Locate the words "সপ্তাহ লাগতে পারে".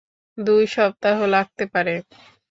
0.67-1.95